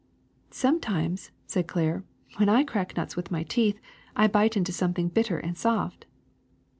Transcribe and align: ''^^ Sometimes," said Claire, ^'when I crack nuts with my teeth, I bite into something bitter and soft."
''^^ 0.51 0.51
Sometimes," 0.53 1.29
said 1.45 1.67
Claire, 1.67 2.03
^'when 2.39 2.49
I 2.49 2.63
crack 2.63 2.97
nuts 2.97 3.15
with 3.15 3.29
my 3.29 3.43
teeth, 3.43 3.79
I 4.15 4.25
bite 4.25 4.57
into 4.57 4.71
something 4.71 5.09
bitter 5.09 5.37
and 5.37 5.55
soft." 5.55 6.07